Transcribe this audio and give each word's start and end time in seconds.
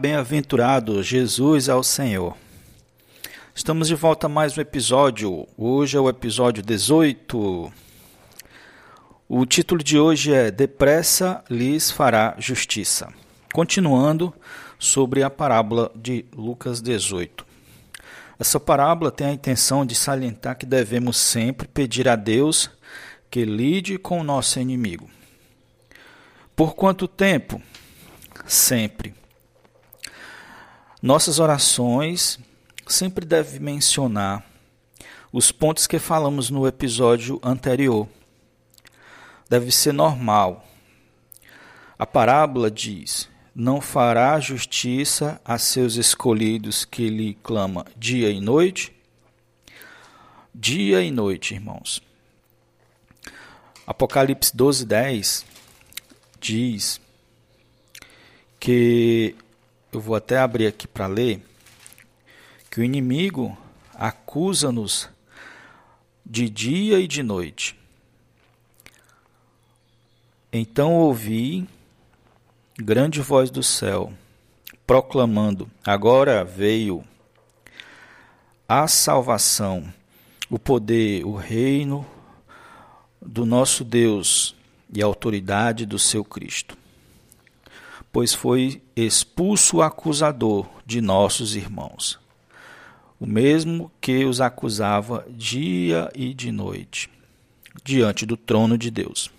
Bem-aventurado, 0.00 1.02
Jesus 1.02 1.68
é 1.68 1.74
o 1.74 1.82
Senhor. 1.82 2.34
Estamos 3.54 3.86
de 3.86 3.94
volta 3.94 4.28
a 4.28 4.30
mais 4.30 4.56
um 4.56 4.60
episódio. 4.62 5.46
Hoje 5.58 5.94
é 5.94 6.00
o 6.00 6.08
episódio 6.08 6.62
18. 6.62 7.70
O 9.28 9.44
título 9.44 9.84
de 9.84 9.98
hoje 9.98 10.32
é 10.32 10.50
Depressa 10.50 11.44
lhes 11.50 11.90
fará 11.90 12.34
justiça. 12.38 13.12
Continuando 13.52 14.32
sobre 14.78 15.22
a 15.22 15.28
parábola 15.28 15.92
de 15.94 16.24
Lucas 16.34 16.80
18. 16.80 17.44
Essa 18.38 18.58
parábola 18.58 19.10
tem 19.10 19.26
a 19.26 19.34
intenção 19.34 19.84
de 19.84 19.94
salientar 19.94 20.56
que 20.56 20.64
devemos 20.64 21.18
sempre 21.18 21.68
pedir 21.68 22.08
a 22.08 22.16
Deus 22.16 22.70
que 23.30 23.44
lide 23.44 23.98
com 23.98 24.18
o 24.18 24.24
nosso 24.24 24.58
inimigo. 24.58 25.10
Por 26.56 26.74
quanto 26.74 27.06
tempo? 27.06 27.60
Sempre. 28.46 29.19
Nossas 31.02 31.38
orações 31.38 32.38
sempre 32.86 33.24
devem 33.24 33.58
mencionar 33.58 34.44
os 35.32 35.50
pontos 35.50 35.86
que 35.86 35.98
falamos 35.98 36.50
no 36.50 36.66
episódio 36.66 37.40
anterior. 37.42 38.06
Deve 39.48 39.70
ser 39.72 39.92
normal. 39.92 40.66
A 41.98 42.04
parábola 42.04 42.70
diz: 42.70 43.28
Não 43.54 43.80
fará 43.80 44.38
justiça 44.40 45.40
a 45.42 45.56
seus 45.56 45.96
escolhidos 45.96 46.84
que 46.84 47.08
lhe 47.08 47.34
clama 47.42 47.86
dia 47.96 48.30
e 48.30 48.38
noite? 48.38 48.92
Dia 50.54 51.02
e 51.02 51.10
noite, 51.10 51.54
irmãos. 51.54 52.02
Apocalipse 53.86 54.54
12, 54.54 54.84
10 54.84 55.46
diz 56.40 57.00
que 58.58 59.34
eu 59.92 60.00
vou 60.00 60.14
até 60.14 60.38
abrir 60.38 60.66
aqui 60.66 60.86
para 60.86 61.06
ler, 61.06 61.44
que 62.70 62.80
o 62.80 62.84
inimigo 62.84 63.56
acusa-nos 63.94 65.08
de 66.24 66.48
dia 66.48 67.00
e 67.00 67.08
de 67.08 67.22
noite. 67.22 67.76
Então 70.52 70.94
ouvi 70.94 71.68
grande 72.78 73.20
voz 73.20 73.50
do 73.50 73.62
céu, 73.62 74.12
proclamando: 74.86 75.70
Agora 75.84 76.44
veio 76.44 77.04
a 78.68 78.86
salvação, 78.86 79.92
o 80.48 80.58
poder, 80.58 81.24
o 81.24 81.34
reino 81.34 82.06
do 83.20 83.44
nosso 83.44 83.84
Deus 83.84 84.54
e 84.92 85.02
a 85.02 85.06
autoridade 85.06 85.84
do 85.84 85.98
seu 85.98 86.24
Cristo 86.24 86.79
pois 88.12 88.34
foi 88.34 88.82
expulso 88.96 89.78
o 89.78 89.82
acusador 89.82 90.68
de 90.84 91.00
nossos 91.00 91.54
irmãos, 91.54 92.18
o 93.18 93.26
mesmo 93.26 93.90
que 94.00 94.24
os 94.24 94.40
acusava 94.40 95.24
dia 95.28 96.10
e 96.14 96.34
de 96.34 96.50
noite, 96.50 97.10
diante 97.84 98.26
do 98.26 98.36
trono 98.36 98.76
de 98.76 98.90
Deus. 98.90 99.30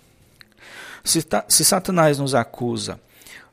Se, 1.04 1.24
se 1.48 1.64
Satanás 1.64 2.18
nos 2.18 2.34
acusa 2.34 3.00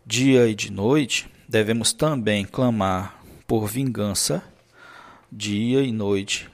dia 0.05 0.47
e 0.47 0.55
de 0.55 0.71
noite, 0.71 1.29
devemos 1.47 1.91
também 1.91 2.45
clamar 2.45 3.19
por 3.47 3.67
vingança 3.67 4.43
dia 5.31 5.81
e 5.81 5.91
noite 5.91 6.49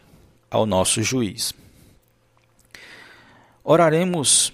ao 0.49 0.65
nosso 0.65 1.03
juiz. 1.03 1.53
Oraremos 3.63 4.53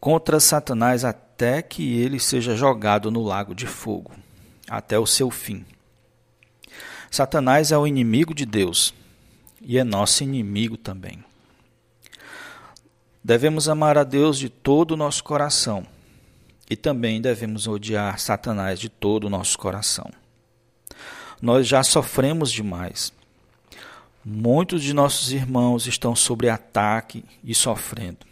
contra 0.00 0.40
Satanás 0.40 1.04
até 1.04 1.27
até 1.38 1.62
que 1.62 2.00
ele 2.00 2.18
seja 2.18 2.56
jogado 2.56 3.12
no 3.12 3.22
lago 3.22 3.54
de 3.54 3.64
fogo, 3.64 4.10
até 4.68 4.98
o 4.98 5.06
seu 5.06 5.30
fim. 5.30 5.64
Satanás 7.08 7.70
é 7.70 7.78
o 7.78 7.86
inimigo 7.86 8.34
de 8.34 8.44
Deus 8.44 8.92
e 9.62 9.78
é 9.78 9.84
nosso 9.84 10.24
inimigo 10.24 10.76
também. 10.76 11.22
Devemos 13.22 13.68
amar 13.68 13.96
a 13.96 14.02
Deus 14.02 14.36
de 14.36 14.48
todo 14.48 14.92
o 14.92 14.96
nosso 14.96 15.22
coração 15.22 15.86
e 16.68 16.74
também 16.74 17.20
devemos 17.20 17.68
odiar 17.68 18.18
Satanás 18.18 18.80
de 18.80 18.88
todo 18.88 19.28
o 19.28 19.30
nosso 19.30 19.56
coração. 19.56 20.10
Nós 21.40 21.68
já 21.68 21.84
sofremos 21.84 22.50
demais. 22.50 23.12
Muitos 24.24 24.82
de 24.82 24.92
nossos 24.92 25.30
irmãos 25.30 25.86
estão 25.86 26.16
sob 26.16 26.48
ataque 26.48 27.24
e 27.44 27.54
sofrendo. 27.54 28.27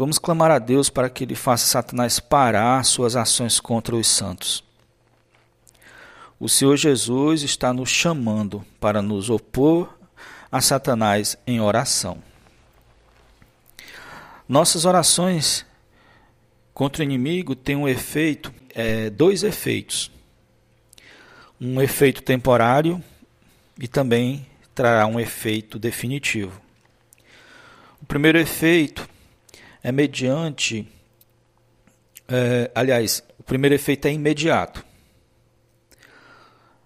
Vamos 0.00 0.18
clamar 0.18 0.50
a 0.50 0.58
Deus 0.58 0.88
para 0.88 1.10
que 1.10 1.24
Ele 1.24 1.34
faça 1.34 1.66
Satanás 1.66 2.18
parar 2.18 2.82
suas 2.86 3.16
ações 3.16 3.60
contra 3.60 3.94
os 3.94 4.06
santos. 4.06 4.64
O 6.38 6.48
Senhor 6.48 6.74
Jesus 6.78 7.42
está 7.42 7.70
nos 7.70 7.90
chamando 7.90 8.64
para 8.80 9.02
nos 9.02 9.28
opor 9.28 9.94
a 10.50 10.58
Satanás 10.62 11.36
em 11.46 11.60
oração. 11.60 12.16
Nossas 14.48 14.86
orações 14.86 15.66
contra 16.72 17.02
o 17.02 17.04
inimigo 17.04 17.54
têm 17.54 17.76
um 17.76 17.86
efeito, 17.86 18.54
é, 18.74 19.10
dois 19.10 19.42
efeitos. 19.42 20.10
Um 21.60 21.78
efeito 21.78 22.22
temporário 22.22 23.04
e 23.78 23.86
também 23.86 24.46
trará 24.74 25.06
um 25.06 25.20
efeito 25.20 25.78
definitivo. 25.78 26.58
O 28.00 28.06
primeiro 28.06 28.38
efeito 28.38 29.09
é 29.82 29.92
mediante. 29.92 30.86
É, 32.28 32.70
aliás, 32.74 33.22
o 33.38 33.42
primeiro 33.42 33.74
efeito 33.74 34.06
é 34.06 34.12
imediato. 34.12 34.84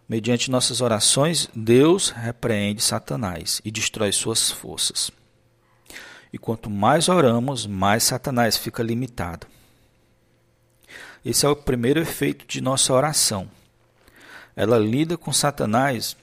Mediante 0.08 0.50
nossas 0.50 0.81
orações, 0.81 1.49
Deus 1.55 2.11
repreende 2.11 2.82
Satanás 2.82 3.61
e 3.64 3.70
destrói 3.70 4.12
suas 4.12 4.50
forças. 4.50 5.11
E 6.32 6.38
quanto 6.38 6.69
mais 6.69 7.08
oramos, 7.08 7.67
mais 7.67 8.05
Satanás 8.05 8.56
fica 8.56 8.82
limitado. 8.82 9.47
Esse 11.25 11.47
é 11.47 11.49
o 11.49 11.56
primeiro 11.56 12.00
efeito 12.00 12.47
de 12.47 12.61
nossa 12.61 12.93
oração. 12.93 13.49
Ela 14.55 14.79
lida 14.79 15.17
com 15.17 15.32
Satanás 15.32 16.17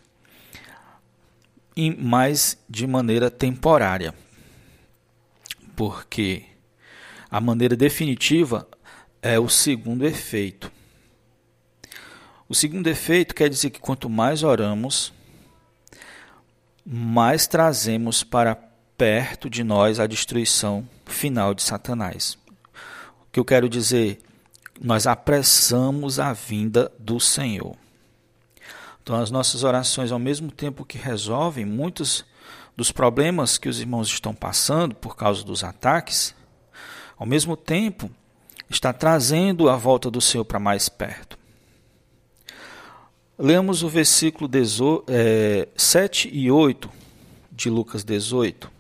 mais 1.98 2.58
de 2.70 2.86
maneira 2.86 3.32
temporária. 3.32 4.14
Porque 5.76 6.46
a 7.32 7.40
maneira 7.40 7.78
definitiva 7.78 8.68
é 9.22 9.40
o 9.40 9.48
segundo 9.48 10.06
efeito. 10.06 10.70
O 12.50 12.54
segundo 12.54 12.88
efeito 12.88 13.34
quer 13.34 13.50
dizer 13.50 13.70
que 13.70 13.80
quanto 13.80 14.10
mais 14.10 14.44
oramos, 14.44 15.14
mais 16.86 17.48
trazemos 17.48 18.22
para 18.22 18.54
perto 18.98 19.50
de 19.50 19.64
nós 19.64 19.98
a 19.98 20.08
destruição 20.08 20.86
final 21.06 21.54
de 21.54 21.64
Satanás. 21.64 22.38
O 23.22 23.32
que 23.32 23.40
eu 23.40 23.46
quero 23.46 23.70
dizer? 23.70 24.20
Nós 24.82 25.08
apressamos 25.08 26.20
a 26.20 26.34
vinda 26.34 26.92
do 27.00 27.18
Senhor. 27.18 27.78
Então, 29.02 29.16
as 29.16 29.32
nossas 29.32 29.64
orações, 29.64 30.12
ao 30.12 30.20
mesmo 30.20 30.52
tempo 30.52 30.84
que 30.84 30.98
resolvem 30.98 31.66
muitos 31.66 32.26
dos 32.76 32.92
problemas 32.92 33.58
que 33.58 33.70
os 33.70 33.80
irmãos 33.80 34.10
estão 34.10 34.34
passando 34.34 34.94
por 34.94 35.16
causa 35.16 35.46
dos 35.46 35.64
ataques, 35.64 36.36
ao 37.22 37.28
mesmo 37.28 37.56
tempo, 37.56 38.10
está 38.68 38.92
trazendo 38.92 39.70
a 39.70 39.76
volta 39.76 40.10
do 40.10 40.20
Senhor 40.20 40.44
para 40.44 40.60
mais 40.60 40.90
perto. 40.90 41.38
Lemos 43.38 43.84
o 43.84 43.88
versículo 43.88 44.50
7 45.76 46.28
é, 46.28 46.32
e 46.34 46.50
8 46.50 46.90
de 47.52 47.70
Lucas 47.70 48.04
18. 48.04 48.72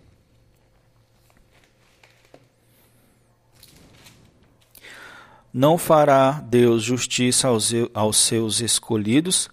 Não 5.54 5.78
fará 5.78 6.32
Deus 6.32 6.82
justiça 6.82 7.48
aos, 7.48 7.72
aos 7.94 8.18
seus 8.18 8.60
escolhidos, 8.60 9.50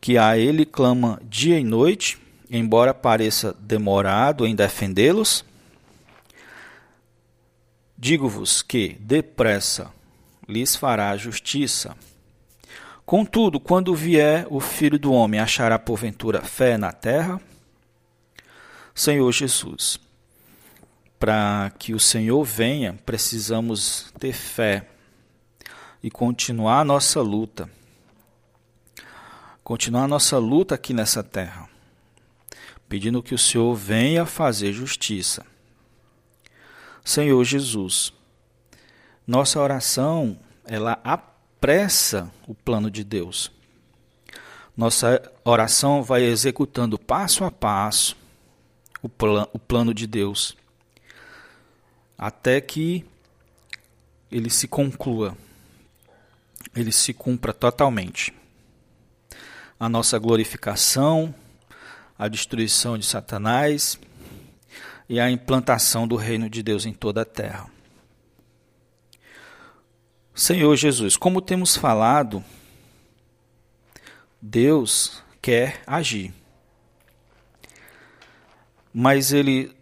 que 0.00 0.16
a 0.16 0.38
Ele 0.38 0.64
clama 0.64 1.20
dia 1.24 1.58
e 1.58 1.64
noite, 1.64 2.16
embora 2.48 2.94
pareça 2.94 3.56
demorado 3.58 4.46
em 4.46 4.54
defendê-los? 4.54 5.47
Digo-vos 8.00 8.62
que, 8.62 8.96
depressa, 9.00 9.92
lhes 10.48 10.76
fará 10.76 11.16
justiça. 11.16 11.96
Contudo, 13.04 13.58
quando 13.58 13.92
vier 13.92 14.46
o 14.48 14.60
Filho 14.60 15.00
do 15.00 15.12
Homem, 15.12 15.40
achará 15.40 15.76
porventura 15.80 16.40
fé 16.42 16.78
na 16.78 16.92
terra? 16.92 17.40
Senhor 18.94 19.32
Jesus, 19.32 19.98
para 21.18 21.72
que 21.76 21.92
o 21.92 21.98
Senhor 21.98 22.44
venha, 22.44 22.96
precisamos 23.04 24.12
ter 24.20 24.32
fé 24.32 24.88
e 26.00 26.08
continuar 26.08 26.78
a 26.78 26.84
nossa 26.84 27.20
luta. 27.20 27.68
Continuar 29.64 30.04
a 30.04 30.08
nossa 30.08 30.38
luta 30.38 30.76
aqui 30.76 30.94
nessa 30.94 31.24
terra, 31.24 31.68
pedindo 32.88 33.22
que 33.24 33.34
o 33.34 33.38
Senhor 33.38 33.74
venha 33.74 34.24
fazer 34.24 34.72
justiça. 34.72 35.44
Senhor 37.08 37.42
Jesus, 37.42 38.12
nossa 39.26 39.58
oração 39.58 40.38
ela 40.62 41.00
apressa 41.02 42.30
o 42.46 42.54
plano 42.54 42.90
de 42.90 43.02
Deus. 43.02 43.50
Nossa 44.76 45.22
oração 45.42 46.02
vai 46.02 46.24
executando 46.24 46.98
passo 46.98 47.44
a 47.44 47.50
passo 47.50 48.14
o, 49.02 49.08
plan 49.08 49.48
o 49.54 49.58
plano 49.58 49.94
de 49.94 50.06
Deus, 50.06 50.54
até 52.18 52.60
que 52.60 53.06
ele 54.30 54.50
se 54.50 54.68
conclua, 54.68 55.34
ele 56.76 56.92
se 56.92 57.14
cumpra 57.14 57.54
totalmente. 57.54 58.34
A 59.80 59.88
nossa 59.88 60.18
glorificação, 60.18 61.34
a 62.18 62.28
destruição 62.28 62.98
de 62.98 63.06
Satanás 63.06 63.98
e 65.08 65.18
a 65.18 65.30
implantação 65.30 66.06
do 66.06 66.16
reino 66.16 66.50
de 66.50 66.62
Deus 66.62 66.84
em 66.84 66.92
toda 66.92 67.22
a 67.22 67.24
terra. 67.24 67.70
Senhor 70.34 70.76
Jesus, 70.76 71.16
como 71.16 71.40
temos 71.40 71.76
falado, 71.76 72.44
Deus 74.40 75.22
quer 75.42 75.82
agir, 75.86 76.32
mas 78.94 79.32
Ele 79.32 79.74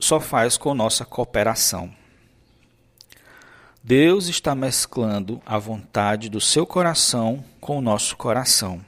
só 0.00 0.18
faz 0.18 0.56
com 0.56 0.74
nossa 0.74 1.04
cooperação. 1.04 1.94
Deus 3.84 4.28
está 4.28 4.54
mesclando 4.54 5.42
a 5.44 5.58
vontade 5.58 6.28
do 6.28 6.40
seu 6.40 6.64
coração 6.64 7.44
com 7.60 7.78
o 7.78 7.82
nosso 7.82 8.16
coração, 8.16 8.80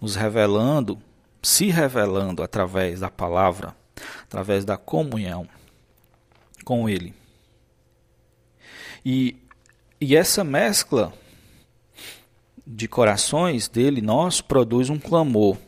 nos 0.00 0.14
revelando, 0.14 0.98
se 1.42 1.66
revelando 1.66 2.42
através 2.42 3.00
da 3.00 3.10
palavra, 3.10 3.76
através 4.30 4.64
da 4.64 4.78
comunhão 4.78 5.46
com 6.64 6.88
Ele. 6.88 7.12
E 9.04 9.36
e 10.00 10.16
essa 10.16 10.42
mescla 10.42 11.12
de 12.66 12.88
corações 12.88 13.68
dele, 13.68 14.00
nós, 14.00 14.40
produz 14.40 14.88
um 14.88 14.98
clamor. 14.98 15.58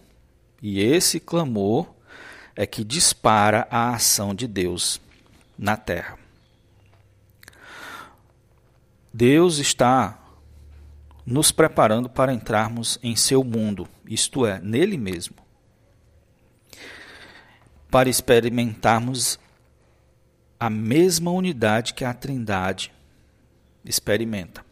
E 0.62 0.80
esse 0.80 1.20
clamor 1.20 1.86
é 2.56 2.64
que 2.64 2.82
dispara 2.82 3.68
a 3.70 3.90
ação 3.90 4.34
de 4.34 4.46
Deus 4.46 5.02
na 5.58 5.76
terra. 5.76 6.18
Deus 9.12 9.58
está 9.58 10.18
nos 11.26 11.52
preparando 11.52 12.08
para 12.08 12.32
entrarmos 12.32 12.98
em 13.02 13.14
seu 13.14 13.44
mundo, 13.44 13.86
isto 14.06 14.46
é, 14.46 14.58
nele 14.60 14.96
mesmo, 14.96 15.36
para 17.92 18.08
experimentarmos 18.08 19.38
a 20.58 20.70
mesma 20.70 21.30
unidade 21.30 21.92
que 21.92 22.06
a 22.06 22.14
Trindade 22.14 22.90
experimenta. 23.84 24.64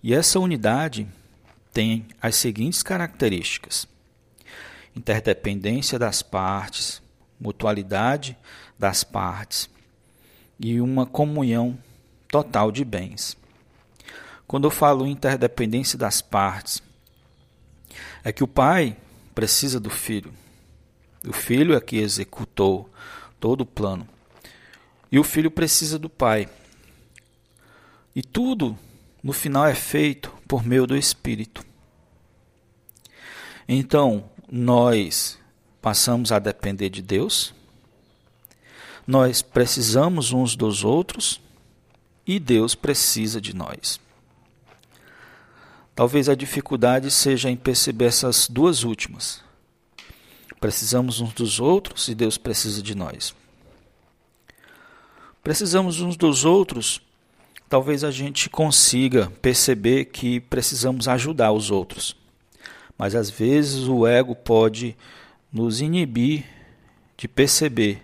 E 0.00 0.14
essa 0.14 0.38
unidade 0.38 1.08
tem 1.72 2.06
as 2.22 2.36
seguintes 2.36 2.80
características: 2.80 3.88
interdependência 4.94 5.98
das 5.98 6.22
partes, 6.22 7.02
mutualidade 7.40 8.38
das 8.78 9.02
partes 9.02 9.68
e 10.60 10.80
uma 10.80 11.06
comunhão 11.06 11.76
total 12.28 12.70
de 12.70 12.84
bens. 12.84 13.36
Quando 14.46 14.68
eu 14.68 14.70
falo 14.70 15.08
interdependência 15.08 15.98
das 15.98 16.22
partes, 16.22 16.80
é 18.22 18.30
que 18.32 18.44
o 18.44 18.48
pai 18.48 18.96
precisa 19.34 19.80
do 19.80 19.90
filho. 19.90 20.32
O 21.26 21.32
filho 21.32 21.74
é 21.74 21.80
que 21.80 21.96
executou 21.96 22.88
todo 23.40 23.62
o 23.62 23.66
plano. 23.66 24.08
E 25.10 25.18
o 25.18 25.24
filho 25.24 25.50
precisa 25.50 25.98
do 25.98 26.08
pai. 26.08 26.48
E 28.14 28.22
tudo, 28.22 28.78
no 29.22 29.32
final, 29.32 29.66
é 29.66 29.74
feito 29.74 30.32
por 30.46 30.64
meio 30.64 30.86
do 30.86 30.96
Espírito. 30.96 31.64
Então, 33.68 34.30
nós 34.50 35.38
passamos 35.82 36.32
a 36.32 36.38
depender 36.38 36.88
de 36.88 37.02
Deus, 37.02 37.54
nós 39.06 39.42
precisamos 39.42 40.32
uns 40.32 40.56
dos 40.56 40.82
outros 40.82 41.40
e 42.26 42.40
Deus 42.40 42.74
precisa 42.74 43.40
de 43.40 43.54
nós. 43.54 44.00
Talvez 45.94 46.28
a 46.28 46.34
dificuldade 46.34 47.10
seja 47.10 47.48
em 47.48 47.56
perceber 47.56 48.06
essas 48.06 48.48
duas 48.48 48.82
últimas. 48.82 49.45
Precisamos 50.60 51.20
uns 51.20 51.32
dos 51.32 51.60
outros 51.60 52.08
e 52.08 52.14
Deus 52.14 52.38
precisa 52.38 52.82
de 52.82 52.94
nós. 52.94 53.34
Precisamos 55.42 56.00
uns 56.00 56.16
dos 56.16 56.44
outros 56.44 57.00
talvez 57.68 58.04
a 58.04 58.10
gente 58.10 58.48
consiga 58.48 59.30
perceber 59.42 60.06
que 60.06 60.40
precisamos 60.40 61.08
ajudar 61.08 61.52
os 61.52 61.70
outros. 61.70 62.16
Mas 62.96 63.14
às 63.14 63.28
vezes 63.28 63.88
o 63.88 64.06
ego 64.06 64.34
pode 64.34 64.96
nos 65.52 65.80
inibir 65.80 66.44
de 67.16 67.28
perceber 67.28 68.02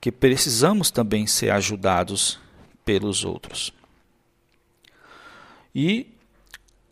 que 0.00 0.10
precisamos 0.10 0.90
também 0.90 1.26
ser 1.26 1.50
ajudados 1.50 2.38
pelos 2.84 3.24
outros. 3.24 3.72
E 5.74 6.06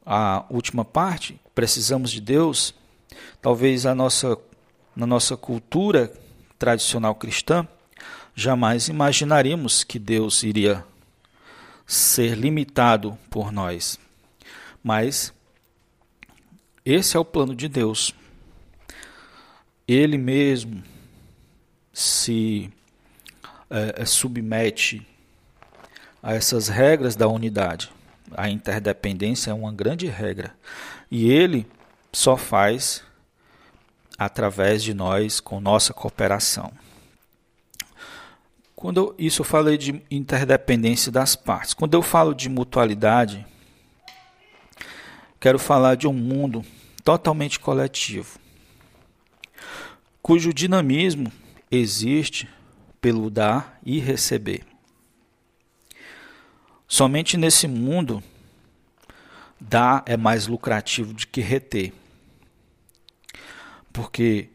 a 0.05 0.45
última 0.51 0.85
parte, 0.85 1.39
precisamos 1.55 2.11
de 2.11 2.21
Deus, 2.21 2.75
talvez 3.43 3.85
a 3.85 3.95
nossa, 3.95 4.39
na 4.99 5.07
nossa 5.07 5.37
cultura 5.37 6.13
tradicional 6.59 7.15
cristã, 7.15 7.65
jamais 8.35 8.89
imaginaríamos 8.89 9.85
que 9.85 9.97
Deus 9.97 10.43
iria 10.43 10.85
ser 11.87 12.37
limitado 12.37 13.17
por 13.31 13.53
nós. 13.53 13.97
Mas 14.83 15.33
esse 16.85 17.17
é 17.17 17.21
o 17.21 17.25
plano 17.25 17.55
de 17.55 17.69
Deus. 17.69 18.13
Ele 19.87 20.19
mesmo 20.19 20.83
se 21.93 22.69
é, 23.71 24.05
submete 24.05 25.07
a 26.21 26.35
essas 26.35 26.67
regras 26.67 27.15
da 27.15 27.29
unidade. 27.29 27.89
A 28.37 28.51
interdependência 28.51 29.53
é 29.53 29.55
uma 29.55 29.73
grande 29.73 30.09
regra. 30.09 30.57
E 31.09 31.31
ele 31.31 31.65
só 32.13 32.37
faz 32.37 33.07
através 34.19 34.83
de 34.83 34.93
nós, 34.93 35.39
com 35.39 35.61
nossa 35.61 35.95
cooperação. 35.95 36.73
Quando 38.75 38.99
eu, 38.99 39.15
isso 39.19 39.43
eu 39.43 39.45
falei 39.45 39.79
de 39.79 40.03
interdependência 40.11 41.11
das 41.11 41.37
partes. 41.37 41.75
Quando 41.75 41.95
eu 41.95 42.03
falo 42.03 42.35
de 42.35 42.49
mutualidade, 42.49 43.47
quero 45.41 45.59
falar 45.59 45.95
de 45.95 46.07
um 46.07 46.13
mundo 46.13 46.65
totalmente 47.05 47.59
coletivo, 47.59 48.39
cujo 50.21 50.53
dinamismo 50.53 51.33
existe 51.71 52.49
pelo 53.01 53.31
dar 53.31 53.79
e 53.85 53.99
receber. 53.99 54.65
Somente 56.87 57.37
nesse 57.37 57.69
mundo, 57.69 58.23
dar 59.61 60.03
é 60.07 60.17
mais 60.17 60.47
lucrativo 60.47 61.13
do 61.13 61.27
que 61.27 61.41
reter. 61.41 61.93
Porque 63.99 64.49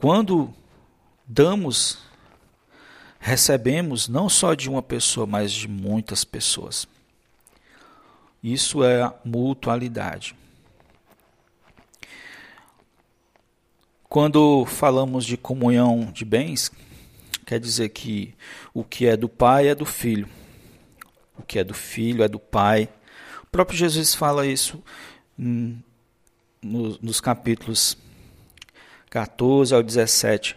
quando 0.00 0.50
damos 1.26 1.98
recebemos 3.20 4.08
não 4.08 4.30
só 4.30 4.54
de 4.54 4.70
uma 4.70 4.80
pessoa, 4.80 5.26
mas 5.26 5.52
de 5.52 5.68
muitas 5.68 6.24
pessoas. 6.24 6.88
Isso 8.42 8.82
é 8.82 9.02
a 9.02 9.14
mutualidade. 9.22 10.34
Quando 14.04 14.64
falamos 14.64 15.26
de 15.26 15.36
comunhão 15.36 16.10
de 16.10 16.24
bens, 16.24 16.72
quer 17.44 17.60
dizer 17.60 17.90
que 17.90 18.34
o 18.72 18.82
que 18.82 19.06
é 19.06 19.18
do 19.18 19.28
pai 19.28 19.68
é 19.68 19.74
do 19.74 19.84
filho, 19.84 20.26
o 21.36 21.42
que 21.42 21.58
é 21.58 21.64
do 21.64 21.74
filho 21.74 22.22
é 22.22 22.28
do 22.28 22.38
pai. 22.40 22.88
O 23.42 23.46
próprio 23.48 23.76
Jesus 23.76 24.14
fala 24.14 24.46
isso 24.46 24.82
nos 26.64 27.20
capítulos 27.20 27.96
14 29.10 29.74
ao 29.74 29.82
17 29.82 30.56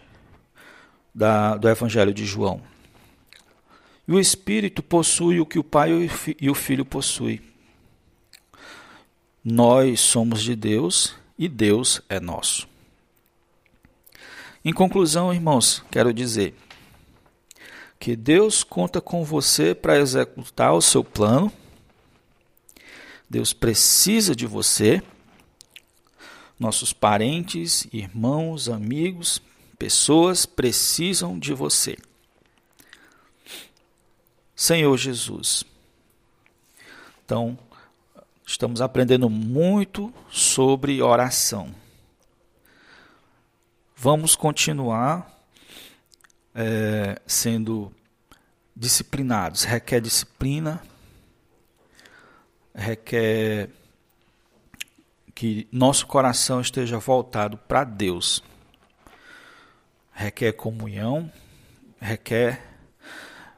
da, 1.13 1.57
do 1.57 1.67
Evangelho 1.67 2.13
de 2.13 2.25
João. 2.25 2.61
E 4.07 4.13
o 4.13 4.19
Espírito 4.19 4.81
possui 4.81 5.41
o 5.41 5.45
que 5.45 5.59
o 5.59 5.63
Pai 5.63 5.91
e 6.39 6.49
o 6.49 6.55
Filho 6.55 6.85
possuem. 6.85 7.41
Nós 9.43 9.99
somos 9.99 10.41
de 10.41 10.55
Deus 10.55 11.13
e 11.37 11.49
Deus 11.49 12.01
é 12.07 12.19
nosso. 12.19 12.67
Em 14.63 14.71
conclusão, 14.71 15.33
irmãos, 15.33 15.83
quero 15.91 16.13
dizer 16.13 16.55
que 17.99 18.15
Deus 18.15 18.63
conta 18.63 19.01
com 19.01 19.23
você 19.25 19.75
para 19.75 19.97
executar 19.97 20.73
o 20.73 20.81
seu 20.81 21.03
plano. 21.03 21.51
Deus 23.29 23.51
precisa 23.51 24.35
de 24.35 24.45
você. 24.45 25.01
Nossos 26.59 26.91
parentes, 26.93 27.87
irmãos, 27.91 28.67
amigos 28.67 29.41
Pessoas 29.77 30.43
precisam 30.47 31.37
de 31.37 31.53
você. 31.53 31.97
Senhor 34.55 34.97
Jesus, 34.97 35.63
Então, 37.23 37.59
estamos 38.43 38.81
aprendendo 38.81 39.29
muito 39.29 40.11
sobre 40.31 40.99
oração. 41.01 41.75
Vamos 43.95 44.35
continuar 44.35 45.29
é, 46.55 47.21
sendo 47.27 47.93
disciplinados. 48.75 49.63
Requer 49.63 50.01
disciplina, 50.01 50.81
requer 52.73 53.69
que 55.37 55.67
nosso 55.71 56.07
coração 56.07 56.59
esteja 56.59 56.97
voltado 56.97 57.57
para 57.59 57.83
Deus. 57.83 58.43
Requer 60.11 60.53
comunhão, 60.53 61.31
requer 62.01 62.59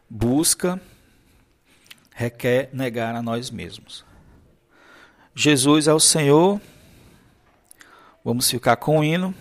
busca, 0.10 0.78
requer 2.14 2.70
negar 2.74 3.16
a 3.16 3.22
nós 3.22 3.50
mesmos. 3.50 4.04
Jesus 5.34 5.88
é 5.88 5.94
o 5.94 6.02
Senhor. 6.02 6.60
Vamos 8.26 8.52
ficar 8.52 8.76
com 8.76 9.00
o 9.00 9.04
hino. 9.04 9.34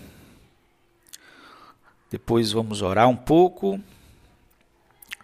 Depois 2.09 2.53
vamos 2.53 2.83
orar 2.83 3.09
um 3.09 3.17
pouco 3.17 3.81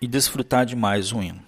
e 0.01 0.09
desfrutar 0.09 0.67
de 0.67 0.75
mais 0.75 1.13
um 1.13 1.23
hino. 1.23 1.47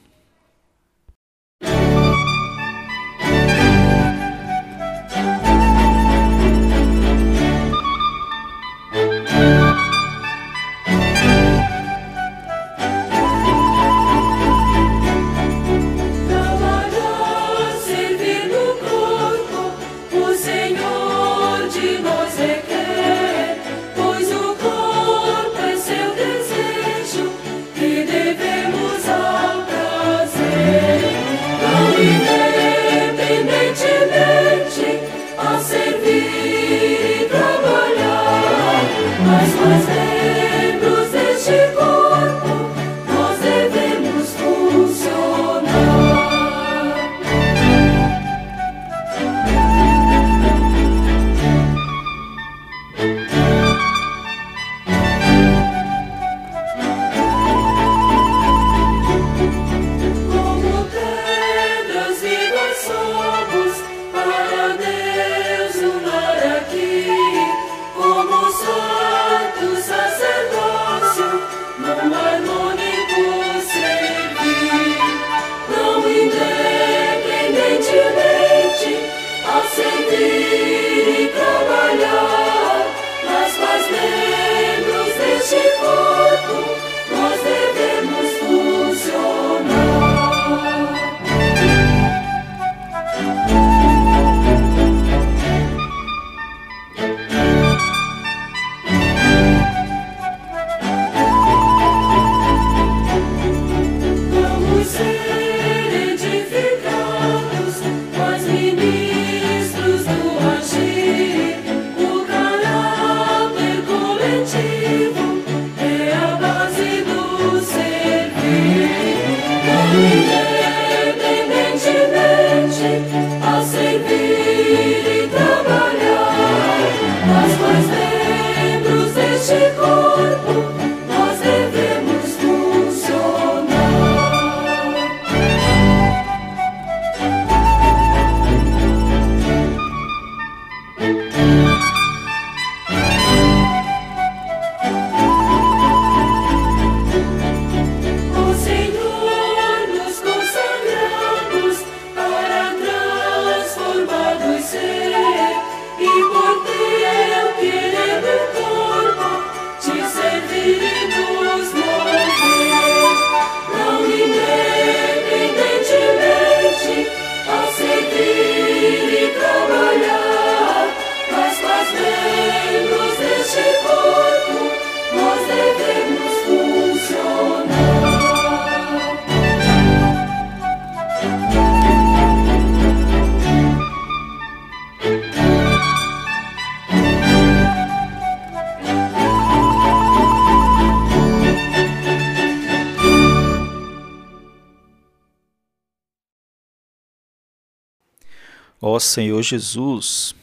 Ó 198.81 198.99
Senhor 198.99 199.43
Jesus, 199.43 200.35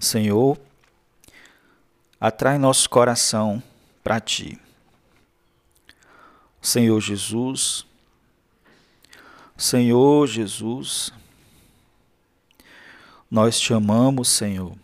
Senhor, 0.00 0.58
atrai 2.20 2.56
nosso 2.56 2.88
coração 2.88 3.62
para 4.02 4.20
ti. 4.20 4.58
Senhor 6.62 7.00
Jesus, 7.00 7.84
Senhor 9.56 10.26
Jesus, 10.26 11.12
nós 13.30 13.58
te 13.58 13.74
amamos, 13.74 14.28
Senhor. 14.28 14.76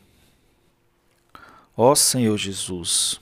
Ó 1.77 1.95
Senhor 1.95 2.37
Jesus, 2.37 3.21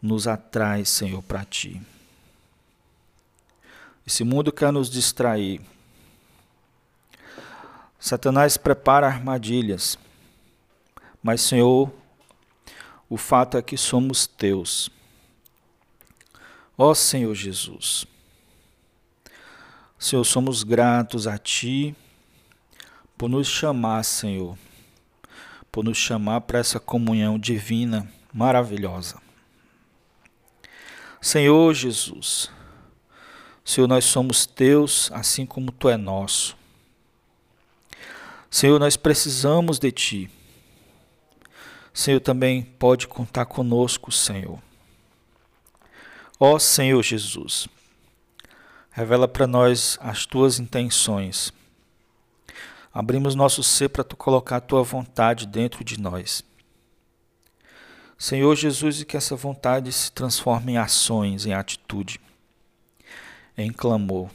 nos 0.00 0.26
atrai, 0.28 0.84
Senhor, 0.84 1.22
para 1.22 1.44
ti. 1.44 1.80
Esse 4.06 4.22
mundo 4.22 4.52
quer 4.52 4.72
nos 4.72 4.90
distrair 4.90 5.60
Satanás 8.00 8.56
prepara 8.56 9.06
armadilhas, 9.06 9.98
mas, 11.22 11.42
Senhor, 11.42 11.92
o 13.10 13.18
fato 13.18 13.58
é 13.58 13.62
que 13.62 13.76
somos 13.76 14.26
teus. 14.26 14.88
Ó 16.78 16.94
Senhor 16.94 17.34
Jesus, 17.34 18.06
Senhor, 19.98 20.24
somos 20.24 20.62
gratos 20.62 21.26
a 21.26 21.36
Ti 21.36 21.94
por 23.18 23.28
nos 23.28 23.46
chamar, 23.46 24.02
Senhor, 24.02 24.56
por 25.70 25.84
nos 25.84 25.98
chamar 25.98 26.40
para 26.40 26.58
essa 26.58 26.80
comunhão 26.80 27.38
divina 27.38 28.10
maravilhosa. 28.32 29.20
Senhor 31.20 31.74
Jesus, 31.74 32.50
Senhor, 33.62 33.86
nós 33.86 34.06
somos 34.06 34.46
teus, 34.46 35.12
assim 35.12 35.44
como 35.44 35.70
Tu 35.70 35.90
é 35.90 35.98
nosso. 35.98 36.58
Senhor, 38.50 38.80
nós 38.80 38.96
precisamos 38.96 39.78
de 39.78 39.92
Ti. 39.92 40.30
Senhor, 41.94 42.20
também 42.20 42.62
pode 42.62 43.06
contar 43.06 43.46
conosco, 43.46 44.10
Senhor. 44.10 44.58
Ó 46.38 46.58
Senhor 46.58 47.02
Jesus, 47.02 47.68
revela 48.90 49.28
para 49.28 49.46
nós 49.46 49.98
as 50.00 50.26
Tuas 50.26 50.58
intenções. 50.58 51.52
Abrimos 52.92 53.36
nosso 53.36 53.62
ser 53.62 53.88
para 53.90 54.02
Tu 54.02 54.16
colocar 54.16 54.56
a 54.56 54.60
Tua 54.60 54.82
vontade 54.82 55.46
dentro 55.46 55.84
de 55.84 56.00
nós. 56.00 56.42
Senhor 58.18 58.56
Jesus, 58.56 59.00
e 59.00 59.04
que 59.04 59.16
essa 59.16 59.36
vontade 59.36 59.92
se 59.92 60.10
transforme 60.10 60.72
em 60.72 60.76
ações, 60.76 61.46
em 61.46 61.54
atitude, 61.54 62.20
em 63.56 63.72
clamor. 63.72 64.28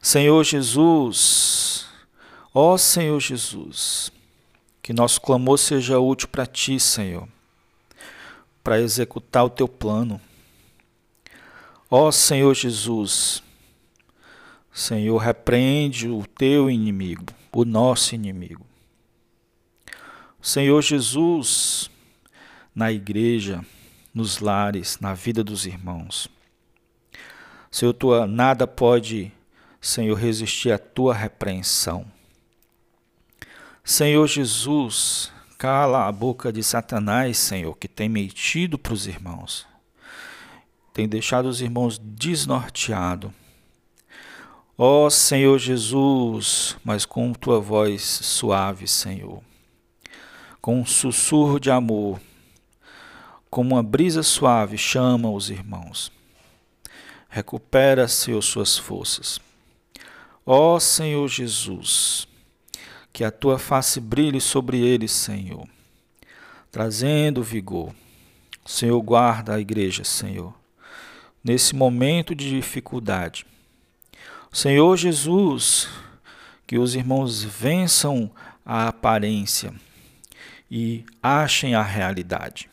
Senhor 0.00 0.42
Jesus, 0.44 1.86
ó 2.54 2.76
Senhor 2.76 3.20
Jesus, 3.20 4.12
que 4.82 4.92
nosso 4.92 5.20
clamor 5.20 5.58
seja 5.58 5.98
útil 5.98 6.28
para 6.28 6.46
Ti, 6.46 6.78
Senhor, 6.78 7.28
para 8.62 8.80
executar 8.80 9.44
o 9.44 9.50
Teu 9.50 9.68
plano. 9.68 10.20
Ó 11.90 12.10
Senhor 12.10 12.54
Jesus, 12.54 13.42
Senhor, 14.72 15.18
repreende 15.18 16.08
o 16.08 16.26
Teu 16.26 16.70
inimigo, 16.70 17.26
o 17.52 17.64
nosso 17.64 18.14
inimigo. 18.14 18.66
Senhor 20.40 20.82
Jesus, 20.82 21.88
na 22.74 22.90
igreja, 22.90 23.64
nos 24.12 24.38
lares, 24.38 24.98
na 25.00 25.14
vida 25.14 25.44
dos 25.44 25.66
irmãos. 25.66 26.28
Senhor, 27.70 27.92
tua, 27.92 28.26
nada 28.26 28.66
pode, 28.66 29.32
Senhor, 29.80 30.14
resistir 30.14 30.72
à 30.72 30.78
tua 30.78 31.14
repreensão. 31.14 32.04
Senhor 33.84 34.28
Jesus, 34.28 35.32
cala 35.58 36.06
a 36.06 36.12
boca 36.12 36.52
de 36.52 36.62
Satanás, 36.62 37.36
Senhor, 37.36 37.76
que 37.76 37.88
tem 37.88 38.08
mentido 38.08 38.78
para 38.78 38.92
os 38.92 39.08
irmãos, 39.08 39.66
tem 40.94 41.08
deixado 41.08 41.46
os 41.46 41.60
irmãos 41.60 41.98
desnorteados. 41.98 43.32
Ó 44.78 45.10
Senhor 45.10 45.58
Jesus, 45.58 46.76
mas 46.84 47.04
com 47.04 47.32
tua 47.32 47.60
voz 47.60 48.02
suave, 48.02 48.86
Senhor, 48.86 49.42
com 50.60 50.80
um 50.80 50.86
sussurro 50.86 51.58
de 51.58 51.70
amor, 51.70 52.20
como 53.50 53.74
uma 53.74 53.82
brisa 53.82 54.22
suave, 54.22 54.78
chama 54.78 55.28
os 55.28 55.50
irmãos. 55.50 56.12
Recupera, 57.28 58.06
Senhor, 58.06 58.42
suas 58.42 58.78
forças. 58.78 59.40
Ó 60.46 60.78
Senhor 60.78 61.26
Jesus, 61.26 62.28
que 63.12 63.24
a 63.24 63.30
tua 63.30 63.58
face 63.58 64.00
brilhe 64.00 64.40
sobre 64.40 64.78
eles, 64.80 65.12
Senhor, 65.12 65.68
trazendo 66.70 67.42
vigor. 67.42 67.94
Senhor, 68.64 69.00
guarda 69.02 69.54
a 69.54 69.60
igreja, 69.60 70.04
Senhor, 70.04 70.54
nesse 71.42 71.74
momento 71.74 72.34
de 72.34 72.48
dificuldade. 72.48 73.44
Senhor 74.52 74.96
Jesus, 74.96 75.88
que 76.66 76.78
os 76.78 76.94
irmãos 76.94 77.42
vençam 77.42 78.30
a 78.64 78.88
aparência 78.88 79.74
e 80.70 81.04
achem 81.22 81.74
a 81.74 81.82
realidade. 81.82 82.70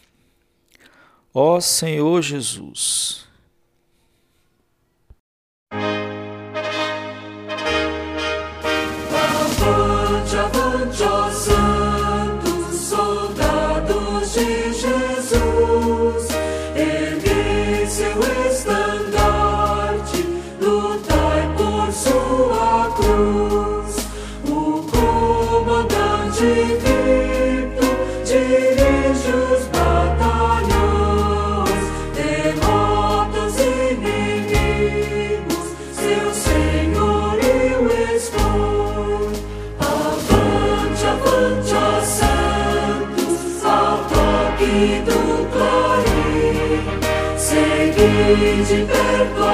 Ó 1.34 1.60
Senhor 1.60 2.21
Jesus. 2.21 3.28
awesome. 11.29 11.68
principe 48.39 49.48